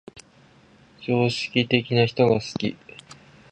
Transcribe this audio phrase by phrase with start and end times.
[0.99, 2.75] 常識的な人が好き